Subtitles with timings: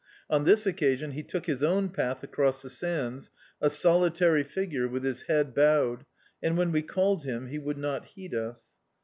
[0.31, 3.29] On this occasion he took his own path across the sands,
[3.61, 6.05] a solitary figure, with his head bowed,
[6.41, 8.69] and when we called him he would not heed us.